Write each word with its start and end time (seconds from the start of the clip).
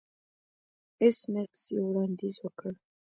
ایس 1.01 1.19
میکس 1.31 1.61
یو 1.75 1.85
وړاندیز 1.89 2.35
وکړ 2.39 2.71